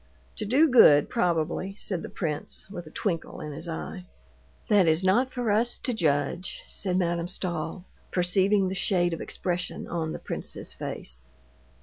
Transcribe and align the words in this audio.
"To 0.37 0.45
do 0.45 0.67
good, 0.67 1.09
probably," 1.11 1.75
said 1.77 2.01
the 2.01 2.09
prince 2.09 2.67
with 2.71 2.87
a 2.87 2.89
twinkle 2.89 3.39
in 3.39 3.51
his 3.51 3.67
eye. 3.69 4.07
"That 4.67 4.87
is 4.87 5.03
not 5.03 5.31
for 5.31 5.51
us 5.51 5.77
to 5.77 5.93
judge," 5.93 6.63
said 6.67 6.97
Madame 6.97 7.27
Stahl, 7.27 7.85
perceiving 8.11 8.67
the 8.67 8.73
shade 8.73 9.13
of 9.13 9.21
expression 9.21 9.85
on 9.87 10.11
the 10.11 10.17
prince's 10.17 10.73
face. 10.73 11.21